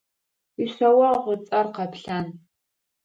Сишъэогъу 0.53 1.31
ыцӏэр 1.33 1.67
Къэплъан. 1.75 2.27